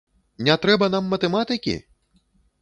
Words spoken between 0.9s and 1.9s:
нам матэматыкі?